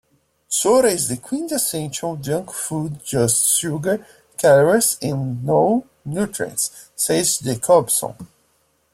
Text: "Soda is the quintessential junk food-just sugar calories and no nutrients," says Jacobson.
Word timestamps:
"Soda 0.49 0.87
is 0.87 1.09
the 1.09 1.17
quintessential 1.17 2.15
junk 2.15 2.51
food-just 2.51 3.59
sugar 3.59 4.03
calories 4.35 4.97
and 4.99 5.43
no 5.45 5.85
nutrients," 6.03 6.89
says 6.95 7.37
Jacobson. 7.37 8.15